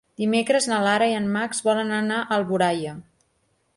[0.19, 2.95] Dimecres na Lara i en Max volen anar a Alboraia.